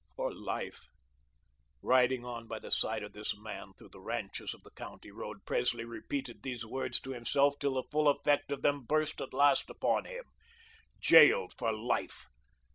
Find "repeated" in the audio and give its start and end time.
5.85-6.41